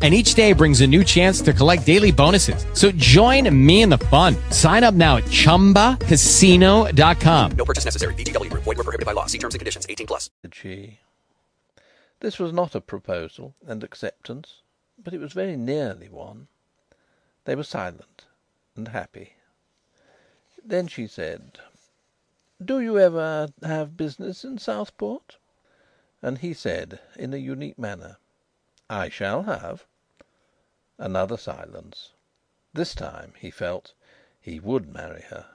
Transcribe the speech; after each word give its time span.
and 0.00 0.14
each 0.14 0.34
day 0.34 0.52
brings 0.52 0.80
a 0.80 0.86
new 0.86 1.02
chance 1.02 1.40
to 1.40 1.52
collect 1.52 1.84
daily 1.84 2.12
bonuses. 2.12 2.64
So 2.72 2.92
join 2.92 3.52
me 3.66 3.82
in 3.82 3.88
the 3.88 3.98
fun. 3.98 4.36
Sign 4.50 4.84
up 4.84 4.94
now 4.94 5.16
at 5.16 5.24
ChumbaCasino.com. 5.24 7.50
No 7.56 7.64
purchase 7.64 7.84
necessary. 7.84 8.14
VGW. 8.14 8.50
Void 8.52 8.66
were 8.66 8.74
prohibited 8.76 9.06
by 9.06 9.12
law. 9.12 9.26
See 9.26 9.38
terms 9.38 9.56
and 9.56 9.60
conditions. 9.60 9.86
18 9.88 10.06
plus. 10.06 10.30
said 10.42 10.54
she. 10.54 10.98
This 12.20 12.38
was 12.38 12.52
not 12.52 12.74
a 12.74 12.80
proposal 12.80 13.54
and 13.66 13.84
acceptance, 13.84 14.62
but 15.02 15.14
it 15.14 15.20
was 15.20 15.32
very 15.32 15.56
nearly 15.56 16.08
one. 16.08 16.48
They 17.44 17.54
were 17.54 17.62
silent 17.62 18.26
and 18.76 18.88
happy. 18.88 19.34
Then 20.64 20.86
she 20.86 21.06
said: 21.06 21.58
"Do 22.62 22.80
you 22.80 22.98
ever 22.98 23.48
have 23.62 23.96
business 23.96 24.44
in 24.44 24.58
Southport?" 24.58 25.38
And 26.20 26.38
he 26.38 26.52
said, 26.52 27.00
in 27.16 27.32
a 27.32 27.38
unique 27.38 27.78
manner: 27.78 28.18
"I 28.90 29.08
shall 29.08 29.44
have." 29.44 29.86
Another 31.00 31.36
silence. 31.36 32.10
This 32.74 32.92
time, 32.92 33.32
he 33.38 33.52
felt, 33.52 33.92
he 34.40 34.58
would 34.58 34.92
marry 34.92 35.22
her. 35.30 35.46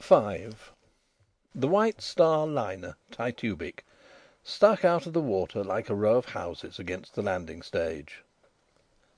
Five. 0.00 0.72
The 1.54 1.68
White 1.68 2.00
Star 2.00 2.48
liner, 2.48 2.96
Titubic, 3.12 3.84
stuck 4.42 4.84
out 4.84 5.06
of 5.06 5.12
the 5.12 5.20
water 5.20 5.62
like 5.62 5.88
a 5.88 5.94
row 5.94 6.16
of 6.16 6.24
houses 6.30 6.80
against 6.80 7.14
the 7.14 7.22
landing 7.22 7.62
stage. 7.62 8.24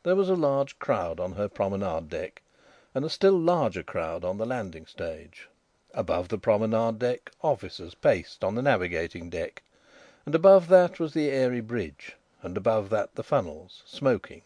There 0.02 0.16
was 0.16 0.28
a 0.28 0.34
large 0.34 0.78
crowd 0.78 1.18
on 1.18 1.32
her 1.32 1.48
promenade 1.48 2.10
deck, 2.10 2.42
and 2.94 3.06
a 3.06 3.08
still 3.08 3.38
larger 3.38 3.82
crowd 3.82 4.22
on 4.22 4.36
the 4.36 4.44
landing 4.44 4.84
stage. 4.84 5.48
Above 5.94 6.28
the 6.28 6.36
promenade 6.36 6.98
deck, 6.98 7.30
officers 7.40 7.94
paced 7.94 8.44
on 8.44 8.54
the 8.54 8.60
navigating 8.60 9.30
deck, 9.30 9.62
and 10.26 10.34
above 10.34 10.68
that 10.68 11.00
was 11.00 11.14
the 11.14 11.30
airy 11.30 11.62
bridge, 11.62 12.16
and 12.44 12.56
above 12.58 12.90
that 12.90 13.14
the 13.14 13.22
funnels, 13.24 13.82
smoking, 13.86 14.42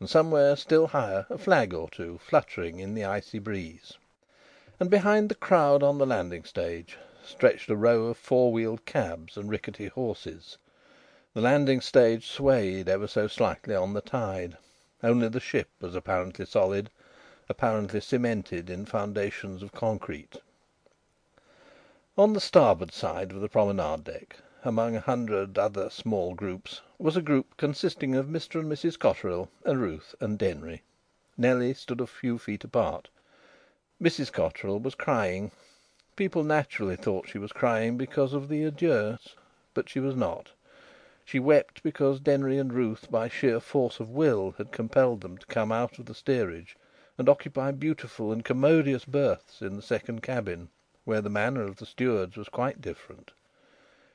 and 0.00 0.10
somewhere 0.10 0.56
still 0.56 0.88
higher 0.88 1.26
a 1.30 1.38
flag 1.38 1.72
or 1.72 1.88
two 1.88 2.18
fluttering 2.18 2.80
in 2.80 2.94
the 2.94 3.04
icy 3.04 3.38
breeze. 3.38 3.94
And 4.78 4.90
behind 4.90 5.28
the 5.28 5.36
crowd 5.36 5.82
on 5.82 5.98
the 5.98 6.06
landing 6.06 6.44
stage 6.44 6.98
stretched 7.24 7.70
a 7.70 7.76
row 7.76 8.06
of 8.06 8.16
four 8.16 8.52
wheeled 8.52 8.84
cabs 8.84 9.36
and 9.36 9.48
rickety 9.48 9.86
horses. 9.86 10.58
The 11.34 11.40
landing 11.40 11.80
stage 11.80 12.28
swayed 12.28 12.88
ever 12.88 13.06
so 13.06 13.28
slightly 13.28 13.74
on 13.74 13.94
the 13.94 14.00
tide. 14.00 14.56
Only 15.02 15.28
the 15.28 15.40
ship 15.40 15.68
was 15.80 15.94
apparently 15.94 16.46
solid, 16.46 16.90
apparently 17.48 18.00
cemented 18.00 18.68
in 18.68 18.86
foundations 18.86 19.62
of 19.62 19.72
concrete. 19.72 20.36
On 22.18 22.32
the 22.32 22.40
starboard 22.40 22.92
side 22.92 23.30
of 23.30 23.40
the 23.40 23.48
promenade 23.48 24.04
deck, 24.04 24.36
among 24.64 24.96
a 24.96 25.00
hundred 25.00 25.58
other 25.58 25.90
small 25.90 26.34
groups, 26.34 26.80
was 26.98 27.16
a 27.16 27.22
group 27.22 27.56
consisting 27.56 28.16
of 28.16 28.26
Mr 28.26 28.58
and 28.58 28.72
Mrs 28.72 28.98
Cotterill 28.98 29.48
and 29.64 29.80
Ruth 29.80 30.14
and 30.18 30.38
Denry. 30.38 30.82
Nellie 31.36 31.74
stood 31.74 32.00
a 32.00 32.06
few 32.06 32.38
feet 32.38 32.64
apart. 32.64 33.10
Mrs 34.02 34.32
Cotterill 34.32 34.80
was 34.80 34.94
crying. 34.94 35.52
People 36.16 36.42
naturally 36.42 36.96
thought 36.96 37.28
she 37.28 37.38
was 37.38 37.52
crying 37.52 37.96
because 37.96 38.32
of 38.32 38.48
the 38.48 38.64
adieux, 38.64 39.18
but 39.74 39.88
she 39.88 40.00
was 40.00 40.16
not. 40.16 40.50
She 41.24 41.38
wept 41.38 41.82
because 41.82 42.18
Denry 42.18 42.58
and 42.58 42.72
Ruth 42.72 43.08
by 43.10 43.28
sheer 43.28 43.60
force 43.60 44.00
of 44.00 44.08
will 44.08 44.52
had 44.58 44.72
compelled 44.72 45.20
them 45.20 45.36
to 45.38 45.46
come 45.46 45.70
out 45.70 45.98
of 45.98 46.06
the 46.06 46.14
steerage 46.14 46.76
and 47.18 47.28
occupy 47.28 47.70
beautiful 47.72 48.32
and 48.32 48.44
commodious 48.44 49.04
berths 49.04 49.60
in 49.60 49.76
the 49.76 49.82
second 49.82 50.22
cabin, 50.22 50.70
where 51.04 51.20
the 51.20 51.30
manner 51.30 51.62
of 51.62 51.76
the 51.76 51.86
stewards 51.86 52.36
was 52.36 52.48
quite 52.48 52.80
different. 52.80 53.32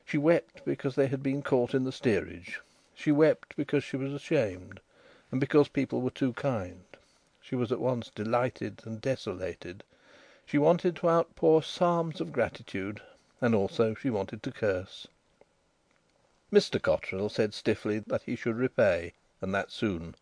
She 0.03 0.18
wept 0.18 0.66
because 0.66 0.96
they 0.96 1.08
had 1.08 1.24
been 1.24 1.42
caught 1.42 1.74
in 1.74 1.86
the 1.86 1.92
steerage. 1.92 2.59
She 2.94 3.13
wept 3.13 3.56
because 3.56 3.85
she 3.85 3.96
was 3.96 4.12
ashamed, 4.12 4.81
and 5.31 5.40
because 5.40 5.69
people 5.69 6.02
were 6.02 6.09
too 6.12 6.34
kind. 6.34 6.84
She 7.40 7.56
was 7.56 7.72
at 7.72 7.79
once 7.79 8.09
delighted 8.13 8.81
and 8.84 9.00
desolated. 9.00 9.85
She 10.46 10.57
wanted 10.57 10.97
to 10.97 11.07
outpour 11.09 11.63
psalms 11.63 12.19
of 12.19 12.34
gratitude, 12.34 13.01
and 13.40 13.56
also 13.56 13.94
she 13.96 14.09
wanted 14.09 14.44
to 14.44 14.51
curse. 14.51 15.07
Mr 16.51 16.81
Cotterill 16.81 17.30
said 17.30 17.53
stiffly 17.53 18.00
that 18.00 18.24
he 18.24 18.35
should 18.35 18.57
repay, 18.57 19.13
and 19.40 19.56
that 19.56 19.72
soon. 19.72 20.16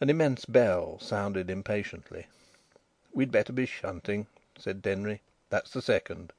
An 0.00 0.08
immense 0.08 0.44
bell 0.44 1.00
sounded 1.00 1.50
impatiently. 1.50 2.28
"We'd 3.12 3.32
better 3.32 3.52
be 3.52 3.66
shunting," 3.66 4.28
said 4.56 4.82
Denry. 4.82 5.20
"That's 5.50 5.72
the 5.72 5.82
second." 5.82 6.32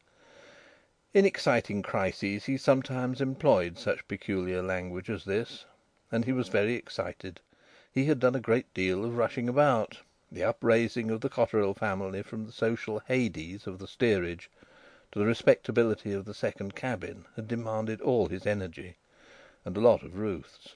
In 1.18 1.26
exciting 1.26 1.82
crises 1.82 2.46
he 2.46 2.58
sometimes 2.58 3.22
employed 3.22 3.80
such 3.80 4.08
peculiar 4.08 4.62
language 4.62 5.10
as 5.10 5.26
this. 5.26 5.66
And 6.12 6.26
he 6.26 6.32
was 6.32 6.48
very 6.48 6.76
excited. 6.76 7.40
He 7.92 8.06
had 8.06 8.20
done 8.20 8.36
a 8.36 8.40
great 8.40 8.72
deal 8.76 9.04
of 9.04 9.18
rushing 9.18 9.50
about. 9.50 9.98
The 10.32 10.44
upraising 10.44 11.10
of 11.10 11.22
the 11.22 11.30
Cotterill 11.32 11.74
family 11.74 12.22
from 12.22 12.46
the 12.46 12.52
social 12.52 13.00
Hades 13.08 13.66
of 13.66 13.80
the 13.80 13.88
steerage 13.88 14.52
to 15.12 15.18
the 15.18 15.26
respectability 15.26 16.14
of 16.14 16.26
the 16.26 16.36
second 16.36 16.76
cabin 16.76 17.26
had 17.36 17.48
demanded 17.48 18.00
all 18.00 18.28
his 18.28 18.46
energy, 18.46 18.98
and 19.66 19.76
a 19.76 19.82
lot 19.82 20.04
of 20.04 20.20
Ruth's. 20.20 20.76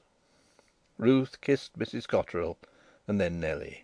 Ruth 0.97 1.39
kissed 1.41 1.77
Mrs 1.77 2.07
Cotterill, 2.07 2.57
and 3.07 3.21
then 3.21 3.39
Nellie. 3.39 3.83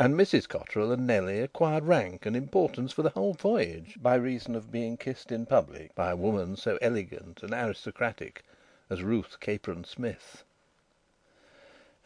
And 0.00 0.14
Mrs 0.14 0.46
Cotterill 0.46 0.92
and 0.92 1.08
Nellie 1.08 1.40
acquired 1.40 1.84
rank 1.84 2.24
and 2.24 2.36
importance 2.36 2.92
for 2.92 3.02
the 3.02 3.10
whole 3.10 3.34
voyage 3.34 3.96
by 4.00 4.14
reason 4.14 4.54
of 4.54 4.70
being 4.70 4.96
kissed 4.96 5.32
in 5.32 5.44
public 5.44 5.92
by 5.96 6.12
a 6.12 6.16
woman 6.16 6.54
so 6.54 6.78
elegant 6.80 7.42
and 7.42 7.52
aristocratic 7.52 8.44
as 8.88 9.02
Ruth 9.02 9.40
Capron 9.40 9.82
Smith. 9.82 10.44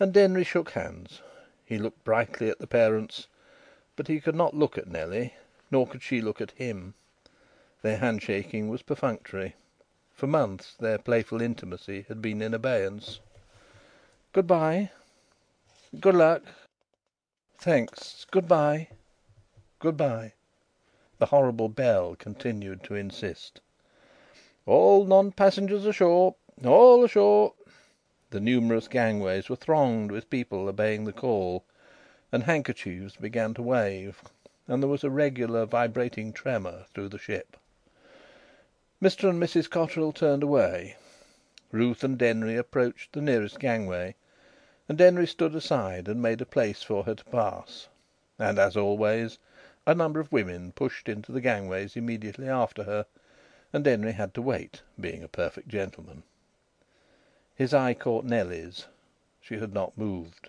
And 0.01 0.11
Denry 0.15 0.43
shook 0.43 0.71
hands. 0.71 1.21
He 1.67 1.77
looked 1.77 2.03
brightly 2.03 2.49
at 2.49 2.61
the 2.61 2.67
parents, 2.67 3.27
but 3.95 4.09
he 4.09 4.23
could 4.23 4.35
not 4.35 4.55
look 4.55 4.79
at 4.79 4.89
Nellie, 4.89 5.35
nor 5.71 5.87
could 5.87 6.03
she 6.03 6.23
look 6.23 6.41
at 6.41 6.53
him. 6.53 6.95
Their 7.83 7.99
handshaking 7.99 8.71
was 8.71 8.81
perfunctory. 8.81 9.55
For 10.15 10.27
months 10.27 10.75
their 10.81 10.97
playful 10.97 11.43
intimacy 11.43 12.07
had 12.09 12.23
been 12.23 12.41
in 12.41 12.55
abeyance. 12.55 13.21
"Good 14.33 14.47
bye." 14.47 14.91
"Good 16.01 16.15
luck." 16.15 16.43
"Thanks. 17.65 18.27
Good 18.33 18.49
bye." 18.49 18.89
"Good 19.79 19.97
bye." 19.97 20.33
The 21.19 21.27
horrible 21.27 21.69
bell 21.69 22.17
continued 22.17 22.83
to 22.83 22.97
insist. 22.97 23.61
"All 24.67 25.05
non 25.05 25.31
passengers 25.31 25.87
ashore! 25.87 26.35
All 26.65 27.05
ashore!" 27.05 27.55
The 28.31 28.41
numerous 28.41 28.89
gangways 28.89 29.49
were 29.49 29.55
thronged 29.55 30.11
with 30.11 30.29
people 30.29 30.67
obeying 30.69 31.05
the 31.05 31.13
call, 31.13 31.63
and 32.33 32.43
handkerchiefs 32.43 33.15
began 33.15 33.55
to 33.55 33.63
wave, 33.63 34.23
and 34.67 34.83
there 34.83 34.91
was 34.91 35.05
a 35.05 35.09
regular 35.11 35.65
vibrating 35.65 36.33
tremor 36.33 36.87
through 36.93 37.11
the 37.11 37.17
ship. 37.19 37.57
Mr 39.01 39.29
and 39.31 39.41
Mrs 39.41 39.71
Cotterill 39.71 40.13
turned 40.13 40.43
away. 40.43 40.97
Ruth 41.71 42.03
and 42.03 42.19
Denry 42.19 42.57
approached 42.57 43.13
the 43.13 43.23
nearest 43.23 43.61
gangway, 43.61 44.17
and 44.89 44.99
Denry 44.99 45.27
stood 45.27 45.55
aside 45.55 46.09
and 46.09 46.21
made 46.21 46.41
a 46.41 46.47
place 46.47 46.83
for 46.83 47.05
her 47.05 47.15
to 47.15 47.25
pass. 47.27 47.89
And, 48.39 48.59
as 48.59 48.77
always, 48.77 49.39
a 49.87 49.95
number 49.95 50.21
of 50.21 50.33
women 50.33 50.73
pushed 50.73 51.09
into 51.09 51.33
the 51.33 51.41
gangways 51.41 51.97
immediately 51.97 52.49
after 52.49 52.85
her, 52.85 53.07
and 53.73 53.85
Denry 53.85 54.13
had 54.13 54.35
to 54.35 54.43
wait, 54.43 54.83
being 54.99 55.23
a 55.23 55.29
perfect 55.29 55.69
gentleman. 55.69 56.23
His 57.55 57.73
eye 57.73 57.95
caught 57.95 58.25
Nellie's. 58.25 58.87
She 59.41 59.59
had 59.59 59.73
not 59.73 59.97
moved. 59.97 60.49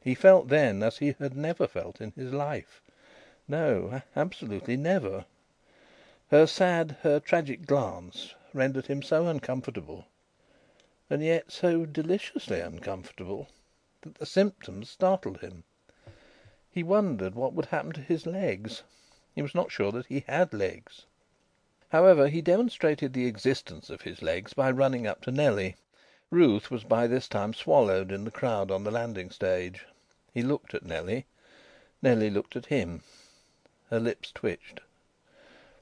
He 0.00 0.14
felt 0.14 0.48
then 0.48 0.82
as 0.82 0.98
he 0.98 1.14
had 1.18 1.36
never 1.36 1.66
felt 1.66 2.00
in 2.00 2.12
his 2.12 2.32
life. 2.32 2.80
No, 3.48 4.02
absolutely 4.14 4.76
never. 4.76 5.24
Her 6.30 6.46
sad, 6.46 6.96
her 7.02 7.20
tragic 7.20 7.66
glance, 7.66 8.34
rendered 8.52 8.86
him 8.86 9.02
so 9.02 9.26
uncomfortable, 9.26 10.06
and 11.08 11.22
yet 11.22 11.52
so 11.52 11.86
deliciously 11.86 12.58
uncomfortable, 12.58 13.48
that 14.02 14.16
the 14.16 14.26
symptoms 14.26 14.90
startled 14.90 15.38
him. 15.38 15.62
He 16.68 16.82
wondered 16.82 17.36
what 17.36 17.52
would 17.52 17.66
happen 17.66 17.92
to 17.92 18.00
his 18.00 18.26
legs. 18.26 18.82
He 19.32 19.40
was 19.40 19.54
not 19.54 19.70
sure 19.70 19.92
that 19.92 20.06
he 20.06 20.24
had 20.26 20.52
legs. 20.52 21.06
However, 21.90 22.26
he 22.26 22.42
demonstrated 22.42 23.12
the 23.12 23.26
existence 23.26 23.88
of 23.88 24.02
his 24.02 24.20
legs 24.20 24.52
by 24.52 24.68
running 24.72 25.06
up 25.06 25.20
to 25.22 25.30
Nellie. 25.30 25.76
Ruth 26.28 26.72
was 26.72 26.82
by 26.82 27.06
this 27.06 27.28
time 27.28 27.54
swallowed 27.54 28.10
in 28.10 28.24
the 28.24 28.32
crowd 28.32 28.72
on 28.72 28.82
the 28.82 28.90
landing 28.90 29.30
stage. 29.30 29.86
He 30.34 30.42
looked 30.42 30.74
at 30.74 30.84
Nellie. 30.84 31.26
Nellie 32.02 32.30
looked 32.30 32.56
at 32.56 32.66
him. 32.66 33.04
Her 33.90 34.00
lips 34.00 34.32
twitched. 34.32 34.80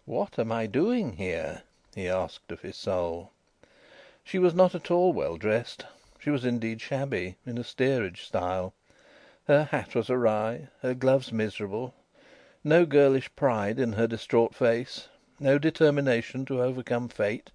"What 0.05 0.39
am 0.39 0.53
I 0.53 0.67
doing 0.67 1.15
here?" 1.15 1.63
he 1.95 2.11
asked 2.11 2.53
of 2.53 2.61
his 2.61 2.77
soul. 2.77 3.33
She 4.27 4.39
was 4.39 4.55
not 4.55 4.75
at 4.75 4.91
all 4.91 5.13
well 5.13 5.37
dressed. 5.37 5.85
She 6.19 6.31
was 6.31 6.47
indeed 6.47 6.81
shabby, 6.81 7.37
in 7.45 7.59
a 7.59 7.63
steerage 7.63 8.25
style. 8.25 8.73
Her 9.47 9.65
hat 9.65 9.95
was 9.95 10.09
awry, 10.09 10.69
her 10.81 10.95
gloves 10.95 11.31
miserable. 11.31 11.95
No 12.65 12.87
girlish 12.87 13.29
pride 13.37 13.79
in 13.79 13.93
her 13.93 14.07
distraught 14.07 14.55
face, 14.55 15.09
no 15.39 15.59
determination 15.59 16.47
to 16.47 16.63
overcome 16.63 17.11
fate, 17.11 17.51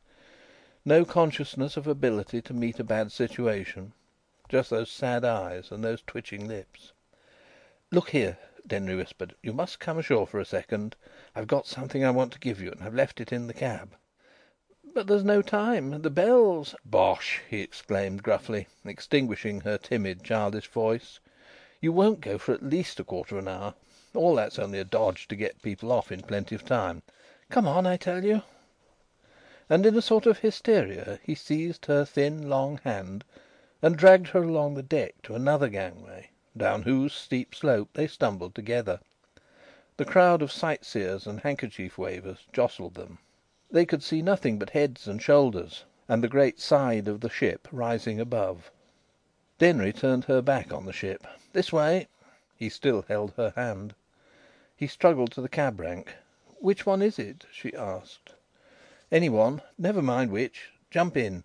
no 0.86 1.06
consciousness 1.06 1.75
of 1.75 1.88
ability 1.88 2.39
to 2.44 2.54
meet 2.54 2.80
a 2.80 2.83
bad 2.83 3.12
situation. 3.12 3.94
Just 4.48 4.69
those 4.69 4.92
sad 4.92 5.25
eyes 5.25 5.71
and 5.71 5.83
those 5.83 6.04
twitching 6.06 6.48
lips. 6.48 6.92
"Look 7.89 8.12
here," 8.12 8.38
Denry 8.68 8.95
whispered. 8.95 9.33
"You 9.42 9.54
must 9.54 9.80
come 9.80 9.98
ashore 9.98 10.27
for 10.27 10.39
a 10.39 10.45
second. 10.45 10.95
I've 11.36 11.48
got 11.48 11.66
something 11.66 12.06
I 12.06 12.12
want 12.12 12.31
to 12.33 12.39
give 12.39 12.62
you, 12.62 12.69
and 12.71 12.83
I've 12.83 12.94
left 12.94 13.19
it 13.19 13.33
in 13.33 13.48
the 13.48 13.56
cab." 13.56 13.95
"But 14.91 15.06
there's 15.06 15.24
no 15.24 15.44
time. 15.44 16.01
The 16.01 16.09
bell's" 16.09 16.74
"Bosh!" 16.83 17.41
he 17.47 17.62
exclaimed 17.62 18.24
gruffly, 18.24 18.65
extinguishing 18.83 19.62
her 19.62 19.77
timid, 19.77 20.24
childish 20.24 20.68
voice. 20.68 21.19
"You 21.80 21.91
won't 21.94 22.21
go 22.21 22.39
for 22.39 22.53
at 22.56 22.63
least 22.63 23.00
a 23.00 23.03
quarter 23.03 23.38
of 23.38 23.44
an 23.45 23.50
hour. 23.50 23.75
All 24.15 24.33
that's 24.33 24.57
only 24.57 24.80
a 24.80 24.83
dodge 24.83 25.27
to 25.27 25.36
get 25.36 25.62
people 25.62 25.91
off 25.91 26.12
in 26.12 26.24
plenty 26.24 26.56
of 26.56 26.65
time. 26.65 27.03
Come 27.51 27.68
on, 27.68 27.86
I 27.86 27.97
tell 27.97 28.25
you." 28.25 28.41
And 29.69 29.86
in 29.86 29.95
a 29.95 30.01
sort 30.01 30.25
of 30.25 30.39
hysteria 30.39 31.19
he 31.21 31.35
seized 31.35 31.85
her 31.85 32.03
thin, 32.03 32.50
long 32.50 32.80
hand 32.83 33.24
and 33.83 33.95
dragged 33.95 34.30
her 34.30 34.42
along 34.42 34.74
the 34.74 34.81
deck 34.81 35.21
to 35.21 35.35
another 35.35 35.69
gangway, 35.69 36.31
down 36.57 36.81
whose 36.81 37.13
steep 37.13 37.53
slope 37.53 37.89
they 37.94 38.07
stumbled 38.07 38.56
together. 38.56 39.01
The 39.97 40.06
crowd 40.06 40.42
of 40.42 40.51
sightseers 40.51 41.27
and 41.27 41.42
handkerchief 41.42 42.00
wavers 42.00 42.47
jostled 42.51 42.95
them. 42.95 43.19
They 43.71 43.86
could 43.86 44.01
see 44.01 44.24
nothing 44.24 44.57
but 44.57 44.71
heads 44.71 45.07
and 45.07 45.21
shoulders, 45.21 45.83
and 46.07 46.24
the 46.24 46.27
great 46.27 46.60
side 46.60 47.07
of 47.07 47.21
the 47.21 47.30
ship 47.30 47.68
rising 47.71 48.19
above. 48.19 48.71
Denry 49.60 49.94
turned 49.94 50.24
her 50.25 50.42
back 50.42 50.74
on 50.74 50.88
the 50.88 50.92
ship. 50.92 51.27
"This 51.54 51.71
way." 51.71 52.07
He 52.56 52.68
still 52.68 53.04
held 53.04 53.33
her 53.38 53.54
hand. 53.56 53.94
He 54.75 54.88
struggled 54.88 55.31
to 55.33 55.42
the 55.42 55.48
cab 55.48 55.80
rank. 55.80 56.16
"Which 56.57 56.88
one 56.88 57.04
is 57.04 57.19
it?" 57.19 57.45
she 57.51 57.71
asked. 57.75 58.33
"Any 59.12 59.30
one. 59.30 59.62
Never 59.77 60.01
mind 60.01 60.31
which. 60.31 60.71
Jump 60.89 61.16
in." 61.16 61.44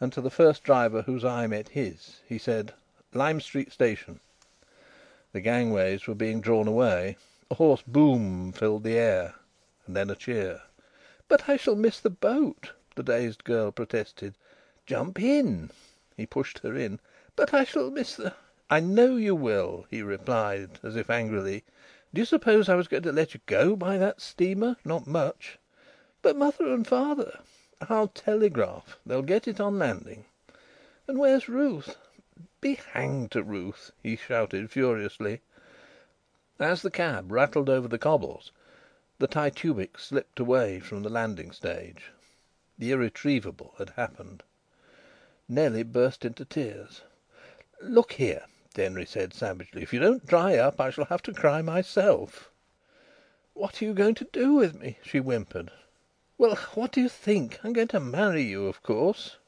And 0.00 0.14
to 0.14 0.22
the 0.22 0.30
first 0.30 0.62
driver 0.62 1.02
whose 1.02 1.22
eye 1.22 1.46
met 1.46 1.68
his, 1.68 2.20
he 2.26 2.38
said: 2.38 2.72
"Lime 3.12 3.42
Street 3.42 3.70
Station." 3.72 4.20
The 5.32 5.42
gangways 5.42 6.06
were 6.06 6.14
being 6.14 6.40
drawn 6.40 6.66
away. 6.66 7.18
A 7.50 7.56
hoarse 7.56 7.82
boom 7.82 8.52
filled 8.52 8.84
the 8.84 8.96
air, 8.96 9.34
and 9.86 9.94
then 9.94 10.08
a 10.08 10.14
cheer. 10.16 10.62
"But 11.28 11.48
I 11.48 11.56
shall 11.56 11.74
miss 11.74 11.98
the 11.98 12.08
boat," 12.08 12.70
the 12.94 13.02
dazed 13.02 13.42
girl 13.42 13.72
protested. 13.72 14.36
"Jump 14.86 15.18
in." 15.18 15.70
He 16.16 16.24
pushed 16.24 16.60
her 16.60 16.76
in. 16.76 17.00
"But 17.34 17.52
I 17.52 17.64
shall 17.64 17.90
miss 17.90 18.14
the" 18.14 18.32
"I 18.70 18.78
know 18.78 19.16
you 19.16 19.34
will," 19.34 19.86
he 19.90 20.02
replied, 20.02 20.78
as 20.84 20.94
if 20.94 21.10
angrily. 21.10 21.64
"Do 22.14 22.20
you 22.20 22.26
suppose 22.26 22.68
I 22.68 22.76
was 22.76 22.86
going 22.86 23.02
to 23.02 23.10
let 23.10 23.34
you 23.34 23.40
go 23.46 23.74
by 23.74 23.98
that 23.98 24.20
steamer? 24.20 24.76
Not 24.84 25.08
much!" 25.08 25.58
"But 26.22 26.36
mother 26.36 26.72
and 26.72 26.86
father" 26.86 27.40
"I'll 27.90 28.06
telegraph. 28.06 28.96
They'll 29.04 29.22
get 29.22 29.48
it 29.48 29.58
on 29.58 29.80
landing." 29.80 30.26
"And 31.08 31.18
where's 31.18 31.48
Ruth?" 31.48 31.96
"Be 32.60 32.74
hanged 32.76 33.32
to 33.32 33.42
Ruth!" 33.42 33.90
he 34.00 34.14
shouted 34.14 34.70
furiously. 34.70 35.40
As 36.60 36.82
the 36.82 36.90
cab 36.92 37.32
rattled 37.32 37.68
over 37.68 37.88
the 37.88 37.98
cobbles, 37.98 38.52
the 39.18 39.26
Titubic 39.26 39.98
slipped 39.98 40.38
away 40.38 40.78
from 40.78 41.02
the 41.02 41.08
landing 41.08 41.50
stage. 41.50 42.10
The 42.78 42.90
irretrievable 42.92 43.74
had 43.78 43.88
happened. 43.96 44.42
Nellie 45.48 45.84
burst 45.84 46.26
into 46.26 46.44
tears. 46.44 47.00
"Look 47.80 48.12
here," 48.12 48.44
Denry 48.74 49.06
said 49.06 49.32
savagely. 49.32 49.80
"If 49.82 49.94
you 49.94 50.00
don't 50.00 50.26
dry 50.26 50.58
up 50.58 50.78
I 50.82 50.90
shall 50.90 51.06
have 51.06 51.22
to 51.22 51.32
cry 51.32 51.62
myself." 51.62 52.50
"What 53.54 53.80
are 53.80 53.86
you 53.86 53.94
going 53.94 54.16
to 54.16 54.28
do 54.32 54.52
with 54.52 54.74
me?" 54.78 54.98
she 55.02 55.16
whimpered. 55.16 55.72
"Well, 56.36 56.54
what 56.74 56.92
do 56.92 57.00
you 57.00 57.08
think? 57.08 57.58
I'm 57.64 57.72
going 57.72 57.88
to 57.88 58.00
marry 58.00 58.42
you, 58.42 58.66
of 58.66 58.82
course." 58.82 59.38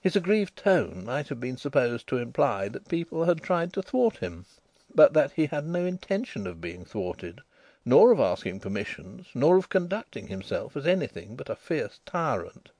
His 0.00 0.16
aggrieved 0.16 0.56
tone 0.56 1.04
might 1.04 1.28
have 1.28 1.38
been 1.38 1.56
supposed 1.56 2.08
to 2.08 2.18
imply 2.18 2.66
that 2.68 2.88
people 2.88 3.26
had 3.26 3.42
tried 3.44 3.72
to 3.74 3.82
thwart 3.82 4.16
him, 4.16 4.46
but 4.92 5.12
that 5.12 5.34
he 5.34 5.46
had 5.46 5.66
no 5.68 5.84
intention 5.86 6.48
of 6.48 6.60
being 6.60 6.84
thwarted, 6.84 7.42
nor 7.86 8.12
of 8.12 8.18
asking 8.18 8.58
permissions, 8.58 9.26
nor 9.34 9.58
of 9.58 9.68
conducting 9.68 10.28
himself 10.28 10.74
as 10.74 10.86
anything 10.86 11.36
but 11.36 11.50
a 11.50 11.54
fierce 11.54 12.00
tyrant. 12.06 12.70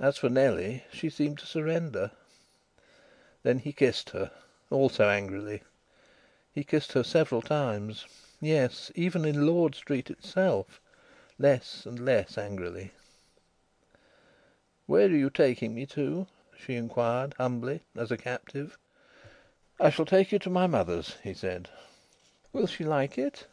As 0.00 0.16
for 0.16 0.30
Nellie, 0.30 0.82
she 0.90 1.10
seemed 1.10 1.38
to 1.40 1.46
surrender. 1.46 2.10
Then 3.42 3.58
he 3.58 3.74
kissed 3.74 4.08
her, 4.10 4.30
also 4.70 5.10
angrily. 5.10 5.62
He 6.54 6.64
kissed 6.64 6.92
her 6.92 7.02
several 7.04 7.42
times 7.42 8.06
yes, 8.40 8.90
even 8.94 9.26
in 9.26 9.44
Lord 9.46 9.74
Street 9.74 10.08
itself 10.08 10.80
less 11.38 11.84
and 11.84 12.02
less 12.02 12.38
angrily. 12.38 12.92
"Where 14.86 15.04
are 15.04 15.10
you 15.10 15.28
taking 15.28 15.74
me 15.74 15.84
to?" 15.88 16.28
she 16.56 16.76
inquired 16.76 17.34
humbly, 17.34 17.82
as 17.94 18.10
a 18.10 18.16
captive. 18.16 18.78
"I 19.78 19.90
shall 19.90 20.06
take 20.06 20.32
you 20.32 20.38
to 20.38 20.48
my 20.48 20.66
mother's," 20.66 21.18
he 21.22 21.34
said. 21.34 21.68
"Will 22.54 22.66
she 22.66 22.84
like 22.84 23.18
it?" 23.18 23.46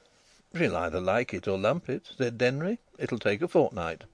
"She'll 0.58 0.76
either 0.78 1.00
like 1.00 1.32
it 1.32 1.48
or 1.48 1.60
lump 1.60 1.90
it," 1.92 2.10
said 2.18 2.40
Denry. 2.40 2.80
"It'll 2.98 3.20
take 3.20 3.44
a 3.44 3.48
fortnight." 3.48 4.06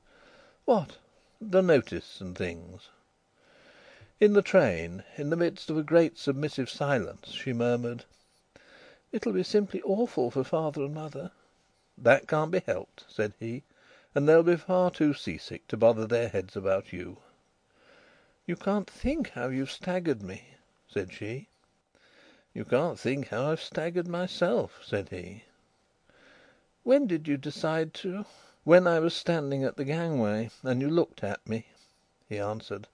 "What?" 0.66 0.98
"The 1.40 1.62
notice 1.62 2.20
and 2.20 2.38
things." 2.38 2.90
In 4.20 4.34
the 4.34 4.42
train, 4.42 5.06
in 5.16 5.30
the 5.30 5.38
midst 5.38 5.70
of 5.70 5.78
a 5.78 5.82
great 5.82 6.18
submissive 6.18 6.70
silence, 6.70 7.30
she 7.30 7.54
murmured: 7.54 8.04
"It'll 9.14 9.32
be 9.32 9.44
simply 9.44 9.82
awful 9.84 10.30
for 10.30 10.44
father 10.44 10.84
and 10.84 10.94
mother." 10.94 11.32
"That 11.98 12.28
can't 12.28 12.52
be 12.52 12.60
helped," 12.60 13.06
said 13.08 13.32
he. 13.40 13.64
"And 14.14 14.28
they'll 14.28 14.44
be 14.44 14.58
far 14.58 14.92
too 14.92 15.14
sea 15.14 15.38
sick 15.38 15.66
to 15.70 15.78
bother 15.78 16.06
their 16.06 16.28
heads 16.28 16.58
about 16.58 16.92
you." 16.92 17.16
"You 18.46 18.58
can't 18.58 18.90
think 18.90 19.30
how 19.30 19.48
you've 19.48 19.72
staggered 19.72 20.22
me," 20.22 20.50
said 20.90 21.14
she. 21.14 21.48
"You 22.54 22.66
can't 22.66 23.00
think 23.00 23.30
how 23.30 23.52
I've 23.52 23.62
staggered 23.64 24.10
myself," 24.10 24.82
said 24.86 25.08
he. 25.12 25.46
"When 26.88 27.08
did 27.08 27.28
you 27.28 27.36
decide 27.38 27.96
to" 27.96 28.28
"When 28.64 28.86
I 28.86 29.00
was 29.00 29.16
standing 29.16 29.64
at 29.64 29.76
the 29.76 29.86
gangway, 29.86 30.52
and 30.62 30.82
you 30.84 30.88
looked 30.88 31.24
at 31.24 31.50
me," 31.50 31.66
he 32.30 32.38
answered. 32.38 32.88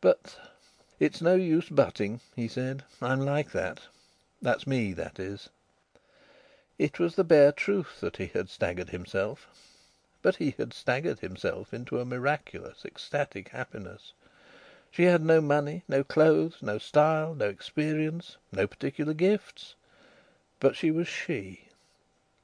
"But" 0.00 0.36
"It's 0.98 1.22
no 1.22 1.36
use 1.36 1.68
butting," 1.68 2.20
he 2.34 2.48
said. 2.48 2.82
"I'm 3.00 3.20
like 3.20 3.52
that. 3.52 3.82
That's 4.40 4.66
me, 4.66 4.92
that 4.94 5.20
is." 5.20 5.50
It 6.80 6.98
was 6.98 7.14
the 7.14 7.22
bare 7.22 7.52
truth 7.52 8.00
that 8.00 8.16
he 8.16 8.26
had 8.26 8.48
staggered 8.50 8.88
himself. 8.90 9.46
But 10.20 10.34
he 10.42 10.56
had 10.58 10.72
staggered 10.74 11.20
himself 11.20 11.72
into 11.72 12.00
a 12.00 12.04
miraculous, 12.04 12.84
ecstatic 12.84 13.50
happiness. 13.50 14.14
She 14.90 15.04
had 15.04 15.22
no 15.24 15.40
money, 15.40 15.84
no 15.86 16.02
clothes, 16.02 16.56
no 16.60 16.78
style, 16.78 17.36
no 17.36 17.48
experience, 17.48 18.36
no 18.50 18.66
particular 18.66 19.14
gifts. 19.14 19.76
But 20.58 20.74
she 20.74 20.90
was 20.90 21.06
she. 21.06 21.68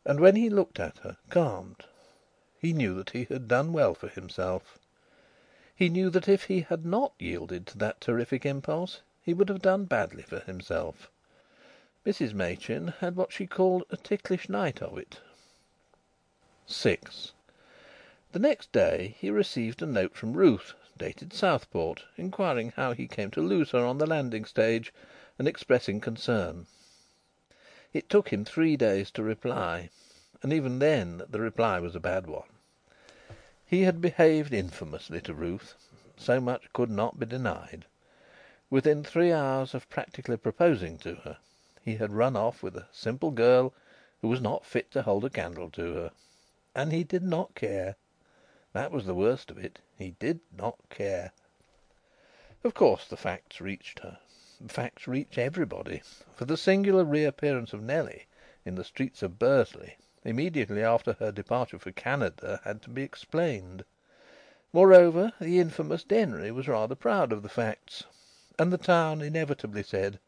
And 0.09 0.21
when 0.21 0.37
he 0.37 0.49
looked 0.49 0.81
at 0.81 0.97
her, 1.01 1.19
calmed, 1.29 1.85
he 2.59 2.73
knew 2.73 2.95
that 2.95 3.11
he 3.11 3.25
had 3.25 3.47
done 3.47 3.75
well 3.75 3.93
for 3.93 4.09
himself. 4.09 4.79
He 5.77 5.91
knew 5.91 6.09
that 6.09 6.27
if 6.31 6.45
he 6.45 6.63
had 6.63 6.87
not 6.87 7.13
yielded 7.19 7.67
to 7.67 7.77
that 7.77 8.01
terrific 8.01 8.47
impulse 8.47 9.03
he 9.23 9.35
would 9.35 9.51
have 9.51 9.61
done 9.61 9.85
badly 9.85 10.23
for 10.23 10.41
himself. 10.41 11.11
Mrs 12.07 12.33
Machin 12.33 12.95
had 13.01 13.17
what 13.17 13.35
she 13.35 13.47
called 13.47 13.85
a 13.91 13.99
ticklish 13.99 14.49
night 14.49 14.81
of 14.81 14.97
it. 14.97 15.21
VI 16.67 17.01
The 18.33 18.39
next 18.39 18.73
day 18.73 19.15
he 19.19 19.29
received 19.29 19.83
a 19.83 19.87
note 19.87 20.17
from 20.17 20.33
Ruth, 20.33 20.73
dated 20.97 21.35
Southport, 21.35 22.05
inquiring 22.17 22.71
how 22.77 22.95
he 22.95 23.09
came 23.09 23.31
to 23.33 23.43
lose 23.43 23.73
her 23.73 23.85
on 23.85 23.99
the 23.99 24.07
landing 24.07 24.47
stage, 24.47 24.91
and 25.39 25.47
expressing 25.47 26.01
concern. 26.01 26.67
It 27.99 28.09
took 28.09 28.29
him 28.29 28.45
three 28.45 28.77
days 28.77 29.11
to 29.11 29.25
reply, 29.25 29.91
and 30.41 30.53
even 30.53 30.79
then 30.79 31.21
the 31.29 31.41
reply 31.41 31.81
was 31.81 31.97
a 31.97 31.99
bad 31.99 32.29
one. 32.29 32.47
He 33.67 33.83
had 33.83 34.01
behaved 34.01 34.55
infamously 34.55 35.21
to 35.23 35.35
Ruth. 35.35 35.75
So 36.17 36.41
much 36.41 36.73
could 36.73 36.91
not 36.91 37.19
be 37.19 37.27
denied. 37.27 37.87
Within 38.71 39.03
three 39.03 39.33
hours 39.33 39.75
of 39.75 39.91
practically 39.91 40.37
proposing 40.37 40.97
to 40.99 41.17
her, 41.17 41.39
he 41.83 41.97
had 41.97 42.13
run 42.13 42.37
off 42.37 42.63
with 42.63 42.77
a 42.77 42.87
simple 42.93 43.33
girl 43.33 43.75
who 44.21 44.29
was 44.29 44.41
not 44.41 44.65
fit 44.65 44.93
to 44.93 45.03
hold 45.03 45.25
a 45.25 45.29
candle 45.31 45.69
to 45.71 45.95
her. 45.95 46.13
And 46.77 46.93
he 46.93 47.03
did 47.03 47.25
not 47.25 47.57
care. 47.57 47.97
That 48.75 48.93
was 48.93 49.07
the 49.07 49.13
worst 49.13 49.51
of 49.51 49.59
it. 49.59 49.81
He 49.97 50.13
did 50.21 50.39
not 50.57 50.79
care. 50.89 51.33
Of 52.63 52.75
course 52.75 53.09
the 53.09 53.17
facts 53.17 53.61
reached 53.61 53.99
her. 54.05 54.21
Facts 54.67 55.07
reach 55.07 55.39
everybody, 55.39 56.03
for 56.35 56.45
the 56.45 56.57
singular 56.57 57.05
reappearance 57.05 57.73
of 57.73 57.81
Nellie 57.81 58.27
in 58.65 58.75
the 58.75 58.83
streets 58.83 59.23
of 59.23 59.39
Bursley, 59.39 59.97
immediately 60.25 60.83
after 60.83 61.13
her 61.13 61.31
departure 61.31 61.79
for 61.79 61.93
Canada, 61.93 62.61
had 62.65 62.83
to 62.83 62.91
be 62.91 63.05
explained. 63.05 63.85
Moreover, 64.73 65.33
the 65.41 65.61
infamous 65.61 66.03
Denry 66.03 66.51
was 66.51 66.67
rather 66.67 66.97
proud 66.97 67.31
of 67.33 67.45
the 67.45 67.49
facts. 67.49 68.03
And 68.59 68.73
the 68.73 68.79
town 68.79 69.23
inevitably 69.23 69.85
said: 69.85 70.19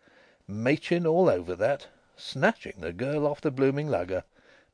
"Machin 0.46 1.08
all 1.08 1.28
over 1.28 1.56
that! 1.56 1.88
Snatching 2.16 2.74
the 2.78 2.92
girl 2.92 3.26
off 3.26 3.40
the 3.40 3.50
blooming 3.50 3.88
lugger! 3.88 4.22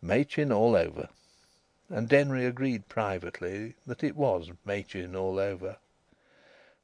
Machin 0.02 0.52
all 0.52 0.76
over!" 0.76 1.08
And 1.88 2.10
Denry 2.10 2.44
agreed 2.44 2.90
privately 2.90 3.74
that 3.86 4.04
it 4.04 4.16
was 4.16 4.50
Machin 4.66 5.16
all 5.16 5.38
over. 5.38 5.78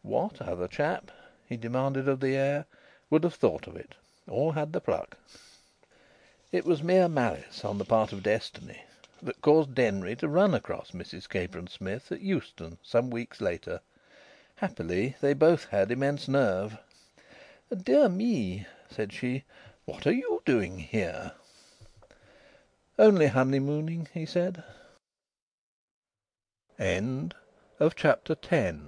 What 0.00 0.41
other 0.41 0.69
chap, 0.69 1.11
he 1.49 1.57
demanded 1.57 2.09
of 2.09 2.21
the 2.21 2.37
air, 2.37 2.67
would 3.11 3.25
have 3.25 3.35
thought 3.35 3.67
of 3.67 3.75
it, 3.75 3.97
or 4.29 4.55
had 4.55 4.73
the 4.73 4.81
pluck? 4.81 5.17
It 6.53 6.65
was 6.65 6.85
mere 6.85 7.09
malice 7.09 7.65
on 7.65 7.79
the 7.79 7.85
part 7.85 8.13
of 8.13 8.23
Destiny 8.23 8.85
that 9.21 9.41
caused 9.43 9.75
Denry 9.75 10.15
to 10.19 10.29
run 10.29 10.55
across 10.55 10.93
Mrs 10.93 11.29
Capron 11.29 11.67
Smith 11.67 12.13
at 12.13 12.21
Euston 12.21 12.79
some 12.85 13.11
weeks 13.11 13.41
later. 13.41 13.81
Happily 14.55 15.17
they 15.21 15.33
both 15.35 15.65
had 15.65 15.91
immense 15.91 16.29
nerve. 16.29 16.79
"Dear 17.77 18.09
me!" 18.09 18.65
said 18.89 19.13
she. 19.13 19.43
"What 19.85 20.07
are 20.07 20.13
you 20.13 20.43
doing 20.45 20.79
here?" 20.79 21.33
"Only 23.01 23.27
honeymooning," 23.27 24.07
he 24.15 24.27
said. 24.27 24.63
CHAPTER 26.79 28.37
XI. 28.41 28.79